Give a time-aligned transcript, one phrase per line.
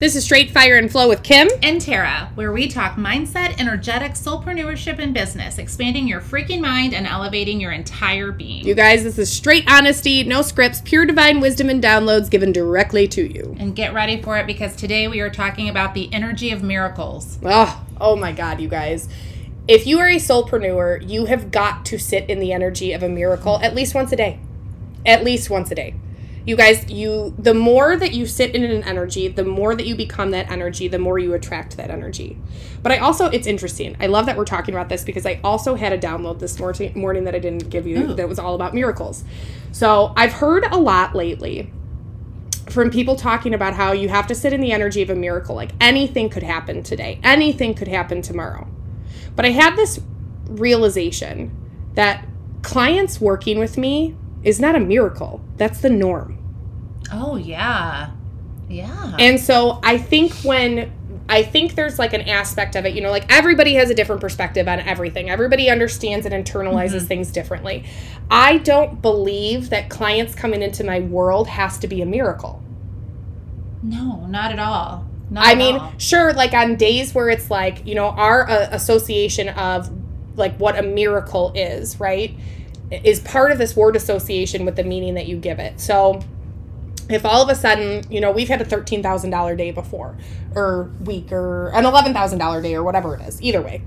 [0.00, 1.50] This is Straight Fire and Flow with Kim.
[1.62, 7.06] and Tara, where we talk mindset, energetic, soulpreneurship, and business, expanding your freaking mind and
[7.06, 8.66] elevating your entire being.
[8.66, 13.08] You guys, this is straight honesty, no scripts, pure divine wisdom and downloads given directly
[13.08, 13.54] to you.
[13.58, 17.38] and get ready for it because today we are talking about the energy of miracles.
[17.44, 19.06] Oh, oh my God, you guys.
[19.68, 23.08] If you are a soulpreneur, you have got to sit in the energy of a
[23.10, 24.40] miracle at least once a day.
[25.04, 25.94] At least once a day.
[26.46, 29.94] You guys, you the more that you sit in an energy, the more that you
[29.94, 32.38] become that energy, the more you attract that energy.
[32.82, 33.96] But I also it's interesting.
[34.00, 36.98] I love that we're talking about this because I also had a download this morning
[36.98, 38.14] morning that I didn't give you Ooh.
[38.14, 39.24] that was all about miracles.
[39.72, 41.70] So, I've heard a lot lately
[42.68, 45.54] from people talking about how you have to sit in the energy of a miracle.
[45.54, 48.66] Like anything could happen today, anything could happen tomorrow.
[49.36, 50.00] But I had this
[50.46, 51.56] realization
[51.94, 52.26] that
[52.62, 56.38] clients working with me is not a miracle, that's the norm.
[57.12, 58.10] Oh, yeah.
[58.68, 59.16] Yeah.
[59.18, 60.92] And so I think when
[61.28, 64.20] I think there's like an aspect of it, you know, like everybody has a different
[64.20, 65.30] perspective on everything.
[65.30, 67.84] Everybody understands and internalizes things differently.
[68.30, 72.62] I don't believe that clients coming into my world has to be a miracle.
[73.82, 75.06] no, not at all.
[75.30, 75.92] Not I at mean, all.
[75.98, 79.90] sure, like on days where it's like, you know, our uh, association of
[80.36, 82.36] like what a miracle is, right?
[82.90, 85.80] Is part of this word association with the meaning that you give it.
[85.80, 86.20] So
[87.08, 90.16] if all of a sudden, you know, we've had a $13,000 day before,
[90.54, 93.82] or week, or an $11,000 day, or whatever it is, either way,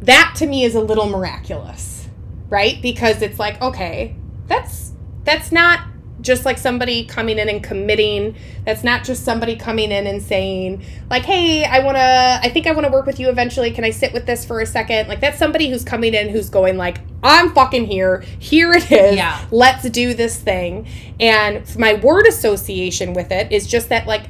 [0.00, 2.08] that to me is a little miraculous,
[2.48, 2.80] right?
[2.80, 4.14] Because it's like, okay,
[4.46, 4.92] that's
[5.24, 5.80] that's not
[6.20, 8.34] just like somebody coming in and committing.
[8.64, 12.72] That's not just somebody coming in and saying, like, hey, I wanna I think I
[12.72, 13.70] wanna work with you eventually.
[13.70, 15.08] Can I sit with this for a second?
[15.08, 18.20] Like that's somebody who's coming in who's going like, I'm fucking here.
[18.38, 19.16] Here it is.
[19.16, 19.44] Yeah.
[19.50, 20.88] Let's do this thing.
[21.20, 24.24] And my word association with it is just that like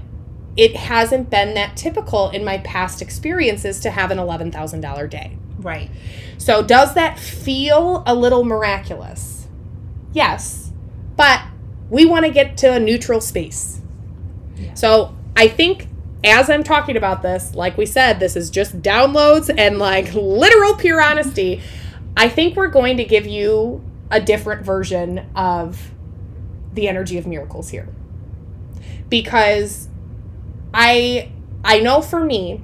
[0.57, 5.37] it hasn't been that typical in my past experiences to have an $11,000 day.
[5.59, 5.89] right.
[6.37, 9.47] So, does that feel a little miraculous?
[10.13, 10.73] Yes.
[11.17, 11.43] But
[11.91, 13.81] we want to get to a neutral space.
[14.57, 14.75] Yeah.
[14.75, 15.89] So, I think
[16.25, 20.75] as I'm talking about this, like we said, this is just downloads and like literal
[20.75, 21.63] pure honesty.
[22.17, 25.93] I think we're going to give you a different version of
[26.75, 27.89] the energy of miracles here.
[29.09, 29.89] Because
[30.75, 31.31] I
[31.65, 32.63] I know for me,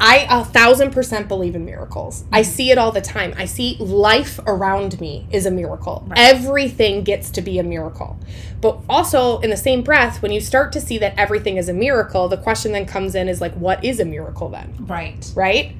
[0.00, 2.24] I a thousand percent believe in miracles.
[2.32, 2.50] I mm-hmm.
[2.50, 3.34] see it all the time.
[3.36, 6.04] I see life around me is a miracle.
[6.08, 6.18] Right.
[6.18, 8.18] Everything gets to be a miracle.
[8.62, 11.74] But also, in the same breath, when you start to see that everything is a
[11.74, 14.74] miracle, the question then comes in is like, what is a miracle then?
[14.80, 15.30] Right.
[15.34, 15.76] Right?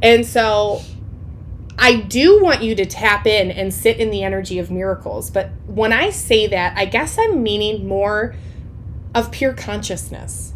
[0.00, 0.80] And so
[1.78, 5.30] I do want you to tap in and sit in the energy of miracles.
[5.30, 8.36] But when I say that, I guess I'm meaning more
[9.14, 10.52] of pure consciousness.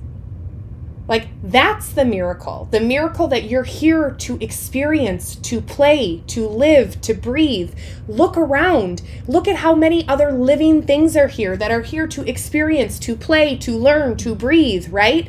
[1.11, 2.69] Like, that's the miracle.
[2.71, 7.75] The miracle that you're here to experience, to play, to live, to breathe.
[8.07, 9.03] Look around.
[9.27, 13.17] Look at how many other living things are here that are here to experience, to
[13.17, 15.29] play, to learn, to breathe, right?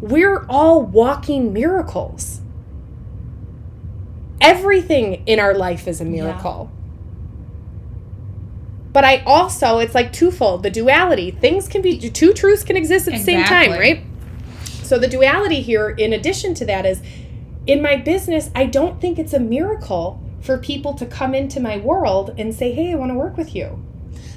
[0.00, 2.40] We're all walking miracles.
[4.40, 6.70] Everything in our life is a miracle.
[8.92, 11.32] But I also, it's like twofold the duality.
[11.32, 14.04] Things can be, two truths can exist at the same time, right?
[14.88, 17.02] So the duality here, in addition to that, is
[17.66, 21.76] in my business, I don't think it's a miracle for people to come into my
[21.76, 23.84] world and say, hey, I want to work with you.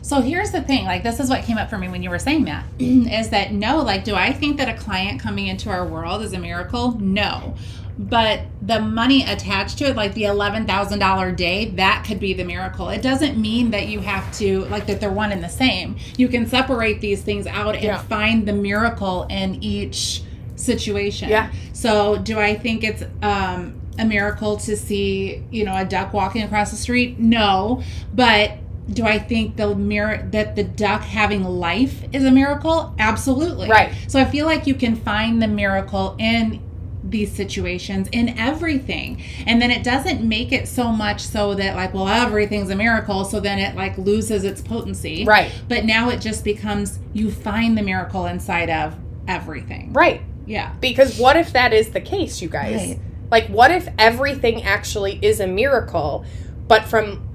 [0.02, 2.20] So here's the thing, like this is what came up for me when you were
[2.20, 5.88] saying that, is that no, like do I think that a client coming into our
[5.88, 7.00] world is a miracle?
[7.00, 7.56] No.
[7.98, 12.34] But the money attached to it, like the eleven thousand dollar day, that could be
[12.34, 12.90] the miracle.
[12.90, 15.98] It doesn't mean that you have to like that they're one and the same.
[16.18, 18.00] You can separate these things out and Yeah.
[18.02, 20.24] find the miracle in each
[20.62, 21.30] situation.
[21.30, 21.52] Yeah.
[21.74, 26.44] So do I think it's um a miracle to see, you know, a duck walking
[26.44, 27.20] across the street?
[27.20, 27.84] No.
[28.14, 28.54] But
[28.90, 32.94] do I think the mirror that the duck having life is a miracle?
[33.00, 33.70] Absolutely.
[33.70, 33.94] Right.
[34.08, 36.62] So I feel like you can find the miracle in
[37.04, 39.22] these situations in everything.
[39.46, 43.26] And then it doesn't make it so much so that like, well, everything's a miracle,
[43.26, 45.26] so then it like loses its potency.
[45.26, 45.52] Right.
[45.68, 48.96] But now it just becomes you find the miracle inside of
[49.28, 49.94] everything.
[49.94, 50.22] Right.
[50.52, 50.74] Yeah.
[50.82, 52.76] Because what if that is the case, you guys?
[52.76, 53.00] Right.
[53.32, 56.26] Like, what if everything actually is a miracle,
[56.68, 57.26] but from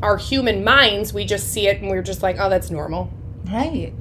[0.00, 3.12] our human minds, we just see it and we're just like, oh, that's normal.
[3.50, 3.92] Right.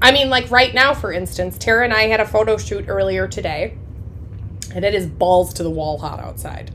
[0.00, 3.26] I mean, like right now, for instance, Tara and I had a photo shoot earlier
[3.26, 3.76] today,
[4.72, 6.70] and it is balls to the wall hot outside.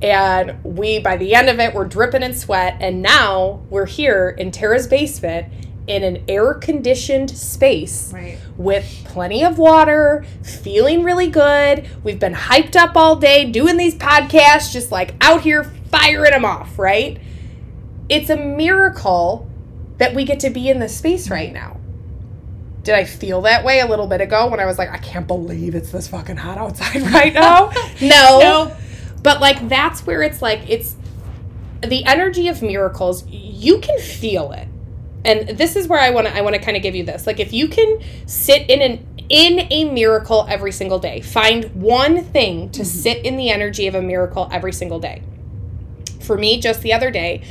[0.00, 2.78] And we, by the end of it, we're dripping in sweat.
[2.80, 5.52] And now we're here in Tara's basement
[5.90, 8.38] in an air conditioned space Right.
[8.56, 11.88] with plenty of water, feeling really good.
[12.04, 16.44] We've been hyped up all day doing these podcasts, just like out here firing them
[16.44, 17.18] off, right?
[18.08, 19.50] It's a miracle
[19.98, 21.34] that we get to be in this space mm-hmm.
[21.34, 21.78] right now.
[22.84, 25.26] Did I feel that way a little bit ago when I was like, I can't
[25.26, 27.72] believe it's this fucking hot outside right now?
[28.00, 28.38] no.
[28.38, 28.76] No.
[29.22, 30.94] But like that's where it's like it's
[31.82, 34.68] the energy of miracles, you can feel it.
[35.24, 37.26] And this is where I want to I want to kind of give you this.
[37.26, 41.20] Like if you can sit in an in a miracle every single day.
[41.20, 42.84] Find one thing to mm-hmm.
[42.84, 45.22] sit in the energy of a miracle every single day.
[46.20, 47.42] For me, just the other day,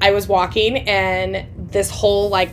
[0.00, 2.50] I was walking and this whole like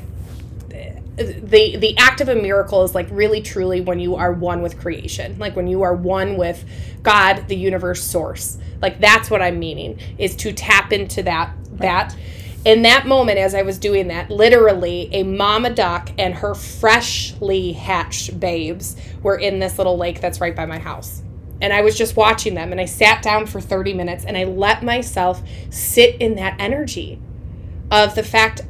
[1.16, 4.78] the the act of a miracle is like really truly when you are one with
[4.78, 6.66] creation like when you are one with
[7.04, 12.14] god the universe source like that's what i'm meaning is to tap into that that
[12.66, 17.72] in that moment as i was doing that literally a mama duck and her freshly
[17.72, 21.22] hatched babes were in this little lake that's right by my house
[21.62, 24.44] and i was just watching them and i sat down for 30 minutes and i
[24.44, 27.20] let myself sit in that energy
[27.92, 28.62] of the fact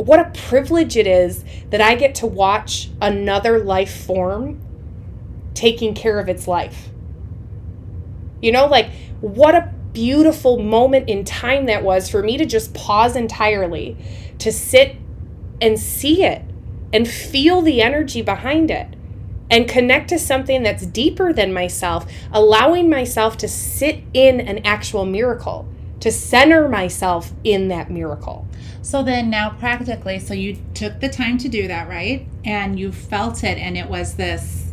[0.00, 4.60] what a privilege it is that I get to watch another life form
[5.54, 6.88] taking care of its life.
[8.40, 8.90] You know, like
[9.20, 13.96] what a beautiful moment in time that was for me to just pause entirely,
[14.38, 14.96] to sit
[15.60, 16.42] and see it
[16.92, 18.94] and feel the energy behind it
[19.50, 25.04] and connect to something that's deeper than myself, allowing myself to sit in an actual
[25.04, 28.46] miracle, to center myself in that miracle.
[28.82, 32.26] So then now practically, so you took the time to do that, right?
[32.44, 34.72] And you felt it and it was this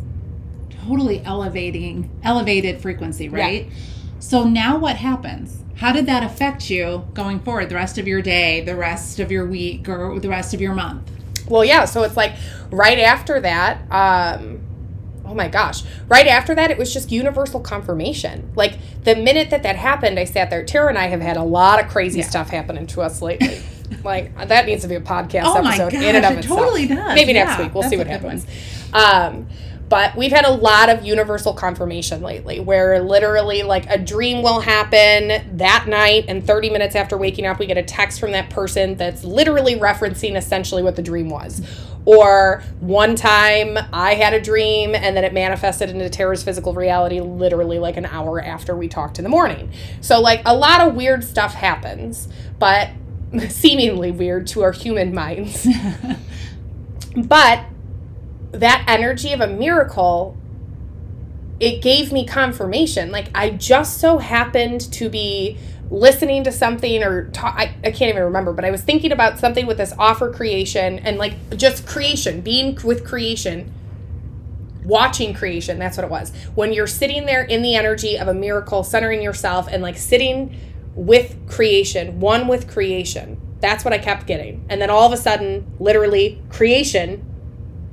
[0.86, 3.70] totally elevating elevated frequency, right?
[4.20, 5.62] So now what happens?
[5.76, 9.30] How did that affect you going forward the rest of your day, the rest of
[9.30, 11.08] your week or the rest of your month?
[11.48, 11.84] Well, yeah.
[11.84, 12.32] So it's like
[12.70, 14.60] right after that, um,
[15.24, 18.50] oh my gosh, right after that, it was just universal confirmation.
[18.56, 20.64] Like the minute that that happened, I sat there.
[20.64, 22.26] Tara and I have had a lot of crazy Yeah.
[22.28, 23.60] stuff happening to us lately.
[24.04, 26.38] like that needs to be a podcast Oh my episode gosh, in and of it
[26.40, 26.58] itself.
[26.60, 27.14] totally does.
[27.14, 27.72] Maybe next week.
[27.72, 28.46] We'll see what happens.
[28.92, 29.46] Um,
[29.88, 34.60] but we've had a lot of universal confirmation lately where literally like a dream will
[34.60, 38.50] happen that night and 30 minutes after waking up we get a text from that
[38.50, 41.62] person that's literally referencing essentially what the dream was.
[42.04, 47.20] Or one time i had a dream and then it manifested into tara's physical reality
[47.20, 49.70] literally like an hour after we talked in the morning.
[50.00, 52.90] So like a lot of weird stuff happens but
[53.48, 55.66] seemingly weird to our human minds.
[57.16, 57.64] But
[58.52, 60.36] that energy of a miracle
[61.60, 63.10] it gave me confirmation.
[63.10, 65.58] Like i just so happened to be
[65.90, 69.38] listening to something or ta- I, I can't even remember but i was thinking about
[69.38, 73.72] something with this offer creation and like just creation being with creation
[74.84, 76.32] watching creation that's what it was.
[76.54, 80.56] When you're sitting there in the energy of a miracle centering yourself and like sitting
[80.94, 84.64] with creation one with creation that's what i kept getting.
[84.68, 87.24] And then all of a sudden literally creation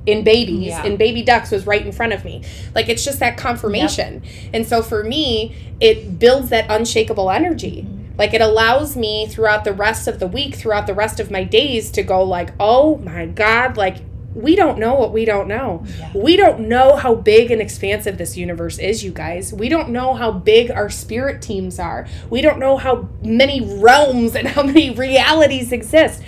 [0.06, 0.84] in babies Yeah.
[0.84, 2.42] in baby ducks was right in front of me.
[2.74, 4.22] Like it's just that confirmation.
[4.54, 7.82] And so for me it builds that unshakable energy.
[7.82, 8.18] Mm-hmm.
[8.18, 11.44] like it allows me throughout the rest of the week throughout the rest of my
[11.44, 13.96] days to go like oh my god like
[14.34, 15.82] we don't know what we don't know.
[15.98, 16.12] Yeah.
[16.14, 19.50] we don't know how big and expansive this universe is you guys.
[19.50, 22.06] We don't know how big our spirit teams are.
[22.28, 26.22] We don't know how many realms and how many realities exist.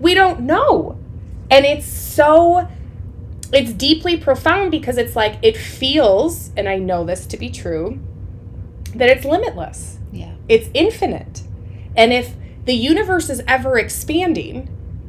[0.00, 0.96] We don't know.
[1.50, 2.66] And it's so
[3.52, 8.00] it's deeply profound because it's like it feels and i know this to be true
[8.94, 9.98] that it's limitless.
[10.12, 10.34] Yeah.
[10.48, 11.42] it's infinite.
[11.96, 14.68] And if the universe is ever expanding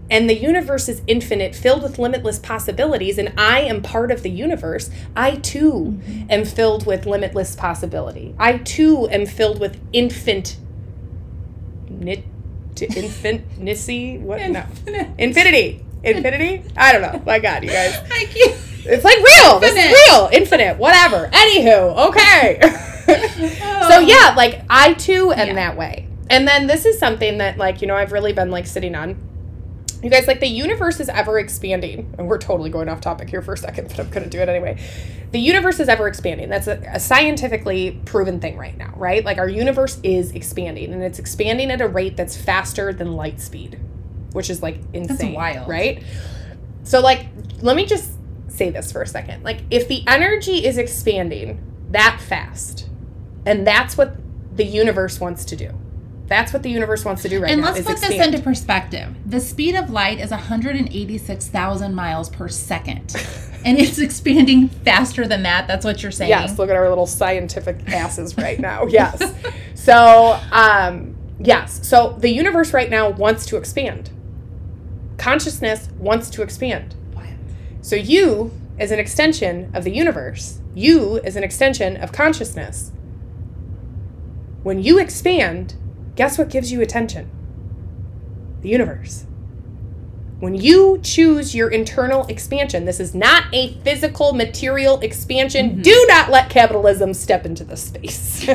[0.10, 4.30] and the universe is infinite filled with limitless possibilities and i am part of the
[4.30, 6.32] universe i too mm-hmm.
[6.32, 8.36] am filled with limitless possibility.
[8.38, 10.58] I too am filled with infant
[11.90, 12.24] nit
[12.76, 14.50] to infinicy what?
[14.50, 14.66] No.
[15.18, 18.58] Infinity infinity i don't know my god you guys I can't.
[18.84, 19.60] it's like real.
[19.60, 20.29] This is real.
[20.34, 20.77] Infinite.
[20.77, 21.27] Whatever.
[21.31, 22.60] Anywho, okay.
[23.88, 25.53] so yeah, like I too am Yeah.
[25.53, 26.08] that way.
[26.31, 29.17] And then this is something that like, you know, I've really been like sitting on.
[30.01, 32.12] You guys, like the universe is ever expanding.
[32.17, 34.50] And we're totally going off topic here for a second, but I'm gonna do it
[34.50, 34.79] anyway.
[35.31, 36.50] The universe is ever expanding.
[36.50, 39.24] That's a, a scientifically proven thing right now, right?
[39.24, 43.39] Like our universe is expanding and it's expanding at a rate that's faster than light
[43.39, 43.79] speed,
[44.34, 45.34] which is like insane.
[45.34, 45.68] wild.
[45.68, 46.04] Right?
[46.84, 47.28] So like
[47.62, 48.12] let me just
[48.48, 49.44] say this for a second.
[49.44, 51.62] Like if the energy is expanding
[51.92, 52.90] that fast,
[53.46, 54.16] and that's what
[54.56, 55.72] the universe wants to do.
[56.28, 57.68] That's what the universe wants to do right and now.
[57.68, 59.14] And let's put this into perspective.
[59.26, 63.14] The speed of light is 186,000 miles per second.
[63.66, 65.68] and it's expanding faster than that.
[65.68, 66.30] That's what you're saying.
[66.30, 68.86] Yes, look at our little scientific asses right now.
[68.86, 69.22] Yes.
[69.76, 71.86] So, um, yes.
[71.86, 74.10] So the universe right now wants to expand.
[75.22, 76.96] Consciousness wants to expand.
[77.82, 78.50] So you,
[78.80, 82.92] as an extension of the universe, you as an extension of consciousness.
[84.63, 85.75] When you expand,
[86.16, 87.30] guess what gives you attention?
[88.62, 89.25] The universe.
[90.40, 95.70] When you choose your internal expansion, this is not a physical material expansion.
[95.70, 95.82] Mm-hmm.
[95.84, 98.50] Do not let capitalism step into this space.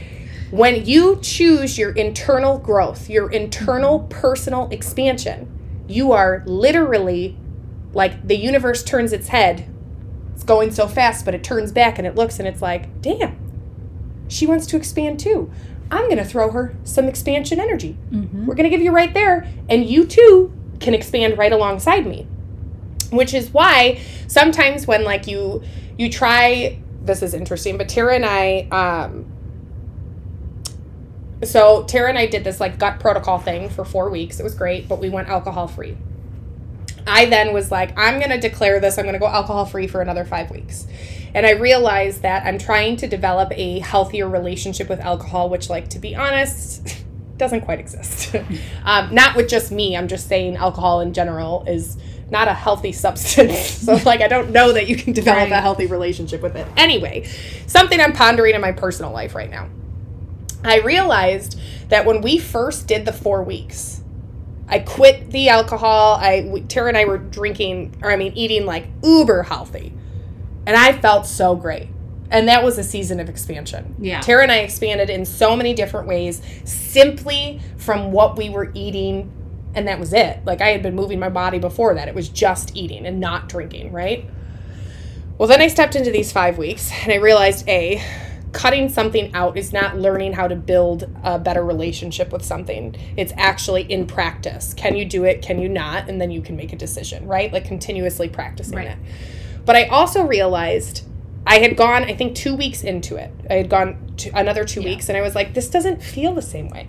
[0.50, 4.08] when you choose your internal growth, your internal mm-hmm.
[4.08, 5.52] personal expansion,
[5.88, 7.36] you are literally
[7.92, 9.68] like the universe turns its head.
[10.34, 13.36] It's going so fast, but it turns back and it looks and it's like, damn,
[14.28, 15.50] she wants to expand too.
[15.90, 17.96] I'm going to throw her some expansion energy.
[18.46, 22.26] We're going to give you right there, and you too can expand right alongside me.
[23.10, 25.62] Which is why sometimes when like you
[25.96, 29.32] you try this is interesting, but Tara and I um
[31.44, 34.40] so Tara and I did this like gut protocol thing for 4 weeks.
[34.40, 35.96] It was great, but we went alcohol free.
[37.06, 38.98] I then was like, I'm going to declare this.
[38.98, 40.86] I'm going to go alcohol free for another five weeks.
[41.34, 45.88] And I realized that I'm trying to develop a healthier relationship with alcohol, which, like,
[45.90, 47.04] to be honest,
[47.36, 48.34] doesn't quite exist.
[48.84, 49.96] um, not with just me.
[49.96, 51.96] I'm just saying alcohol in general is
[52.28, 53.56] not a healthy substance.
[53.86, 55.52] so, like, I don't know that you can develop Right.
[55.52, 56.66] a healthy relationship with it.
[56.76, 57.28] Anyway,
[57.68, 59.68] something I'm pondering in my personal life right now.
[60.66, 61.58] I realized
[61.88, 64.02] that when we first did the four weeks,
[64.68, 66.18] I quit the alcohol.
[66.20, 69.92] I Tara and I were drinking, or I mean, eating like uber healthy,
[70.66, 71.88] and I felt so great.
[72.28, 73.94] And that was a season of expansion.
[74.00, 74.20] Yeah.
[74.20, 79.32] Tara and I expanded in so many different ways, simply from what we were eating,
[79.74, 80.44] and that was it.
[80.44, 83.48] Like I had been moving my body before that; it was just eating and not
[83.48, 84.28] drinking, right?
[85.38, 88.02] Well, then I stepped into these five weeks, and I realized a
[88.56, 92.96] cutting something out is not learning how to build a better relationship with something.
[93.16, 94.72] It's actually in practice.
[94.74, 95.42] Can you do it?
[95.42, 96.08] Can you not?
[96.08, 97.52] And then you can make a decision, right?
[97.52, 98.88] Like continuously practicing Right.
[98.88, 98.98] it.
[99.66, 101.02] But I also realized
[101.46, 103.30] I had gone, I think, two weeks into it.
[103.50, 104.88] I had gone to another two Yeah.
[104.88, 106.86] weeks, and I was like, this doesn't feel the same way.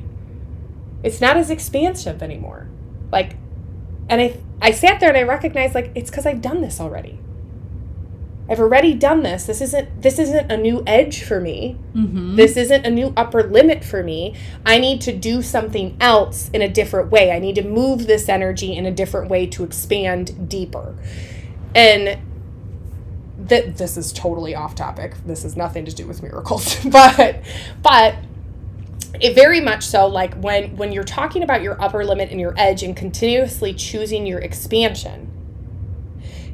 [1.04, 2.68] It's not as expansive anymore.
[3.12, 3.36] Like,
[4.10, 7.20] and I, I sat there and I recognized, like, it's because I've done this already.
[8.50, 9.46] I've already done this.
[9.46, 11.78] This isn't this isn't a new edge for me.
[11.94, 12.36] Mm-hmm.
[12.36, 14.36] This isn't a new upper limit for me.
[14.66, 17.32] I need to do something else in a different way.
[17.32, 20.96] I need to move this energy in a different way to expand deeper.
[21.76, 22.20] And
[23.38, 25.16] that this is totally off topic.
[25.26, 26.78] This has nothing to do with miracles.
[26.86, 27.42] but
[27.82, 28.16] but
[29.20, 32.54] it very much so like when when you're talking about your upper limit and your
[32.58, 35.27] edge and continuously choosing your expansion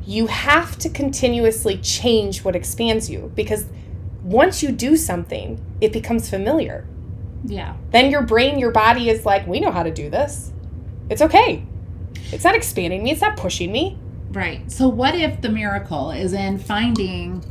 [0.05, 3.65] you have to continuously change what expands you because
[4.23, 6.85] once you do something it becomes familiar
[7.45, 7.75] Yeah.
[7.91, 10.51] then your brain your body is like we know how to do this
[11.09, 11.65] it's okay
[12.31, 13.97] it's not expanding me it's not pushing me
[14.31, 14.71] Right.
[14.71, 17.45] So, what if the miracle is in finding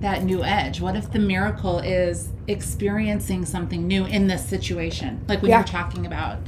[0.00, 0.80] that new edge?
[0.80, 5.24] What if the miracle is experiencing something new in this situation?
[5.28, 5.58] Like when Yeah.
[5.58, 6.38] you're talking about,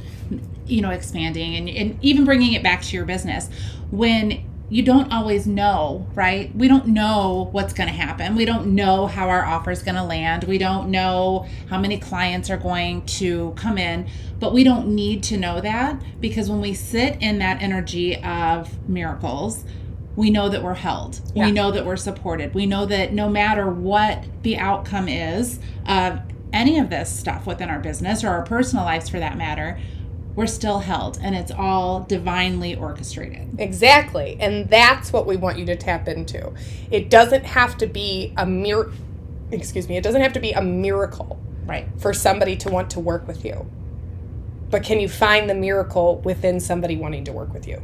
[0.65, 3.49] you know, expanding and, and even bringing it back to your business.
[3.91, 6.55] When you don't always know, right?
[6.55, 8.37] We don't know what's going to happen.
[8.37, 10.45] We don't know how our offer is going to land.
[10.45, 14.07] We don't know how many clients are going to come in,
[14.39, 18.87] but we don't need to know that because when we sit in that energy of
[18.87, 19.65] miracles,
[20.15, 21.19] we know that we're held.
[21.35, 21.47] Yeah.
[21.47, 22.53] We know that we're supported.
[22.53, 26.21] We know that no matter what the outcome is of
[26.53, 29.81] any of this stuff within our business or our personal lives for that matter,
[30.35, 33.59] we're still held and it's all divinely orchestrated.
[33.59, 34.37] Exactly.
[34.39, 36.53] And that's what we want you to tap into.
[36.89, 38.91] It doesn't have to be a mir
[39.51, 41.87] excuse me, it doesn't have to be a miracle Right.
[41.97, 43.69] for somebody to want to work with you.
[44.69, 47.81] But can you find the miracle within somebody wanting to work with you?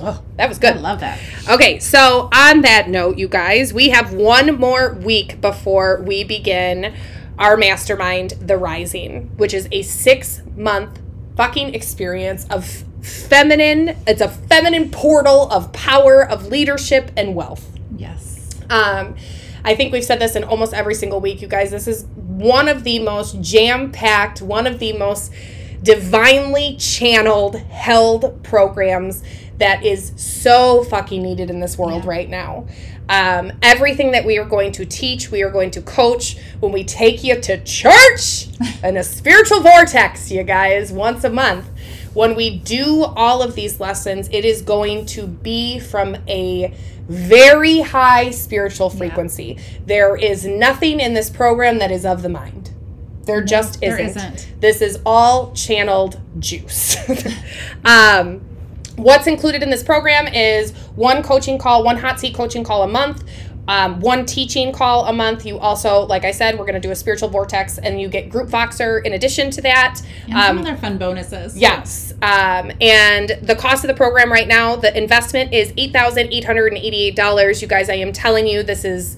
[0.00, 0.76] Oh, that was good.
[0.76, 1.18] I love that.
[1.48, 6.94] Okay, so on that note, you guys, we have one more week before we begin
[7.40, 11.00] our mastermind, The Rising, which is a six month
[11.36, 12.66] fucking experience of
[13.02, 17.78] feminine, it's a feminine portal of power, of leadership, and wealth.
[17.96, 18.50] Yes.
[18.68, 19.16] Um,
[19.64, 21.70] I think we've said this in almost every single week, you guys.
[21.70, 25.32] This is one of the most jam packed, one of the most
[25.82, 29.22] divinely channeled, held programs
[29.58, 32.10] that is so fucking needed in this world Yeah.
[32.10, 32.66] right now.
[33.08, 36.84] Um, everything that we are going to teach, we are going to coach when we
[36.84, 38.46] take you to church
[38.82, 41.68] and a spiritual vortex, you guys, once a month.
[42.14, 46.74] When we do all of these lessons, it is going to be from a
[47.08, 49.58] very high spiritual frequency.
[49.86, 52.72] There is nothing in this program that is of the mind.
[53.24, 54.34] There just there isn't.
[54.34, 54.60] isn't.
[54.60, 56.96] This is all channeled juice.
[57.84, 58.40] um,
[59.02, 62.88] what's included in this program is one coaching call, one hot seat coaching call a
[62.88, 63.24] month.
[63.68, 65.46] Um, one teaching call a month.
[65.46, 68.28] You also, like I said, we're going to do a spiritual vortex, and you get
[68.28, 70.00] group Voxer in addition to that.
[70.24, 71.56] And some Um, other fun bonuses.
[71.56, 72.12] Yes.
[72.20, 77.62] Um, and the cost of the program right now, the investment is $8,888.
[77.62, 79.16] You guys, I am telling you, this is.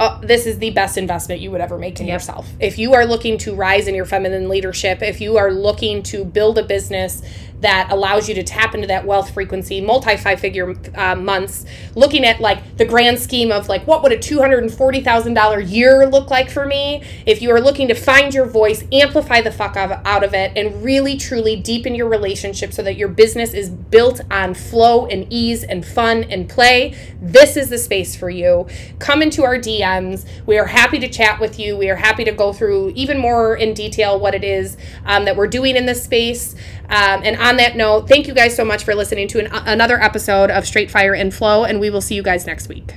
[0.00, 2.14] Uh, this is the best investment you would ever make in Yep.
[2.14, 2.48] yourself.
[2.58, 6.24] If you are looking to rise in your feminine leadership, if you are looking to
[6.24, 7.22] build a business
[7.62, 11.64] that allows you to tap into that wealth frequency, multi five figure uh, months,
[11.94, 16.50] looking at like the grand scheme of like what would a $240,000 year look like
[16.50, 17.02] for me?
[17.24, 20.84] If you are looking to find your voice, amplify the fuck out of it, and
[20.84, 25.62] really truly deepen your relationship so that your business is built on flow and ease
[25.64, 28.66] and fun and play, this is the space for you.
[28.98, 30.26] Come into our DMs.
[30.46, 31.76] We are happy to chat with you.
[31.76, 35.36] We are happy to go through even more in detail what it is um, that
[35.36, 36.54] we're doing in this space.
[36.88, 40.02] Um, and on that note, thank you guys so much for listening to an, another
[40.02, 42.94] episode of Straight Fire and Flow, and we will see you guys next week.